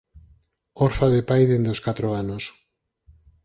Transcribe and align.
Orfa 0.85 1.07
de 1.15 1.21
pai 1.29 1.41
dende 1.51 1.69
os 1.75 1.83
catro 1.87 2.07
anos. 2.21 2.43